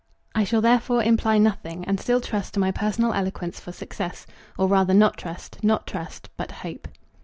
[0.33, 4.25] I shall therefore imply nothing, and still trust to my personal eloquence for success.
[4.57, 6.87] Or rather not trust, not trust, but hope.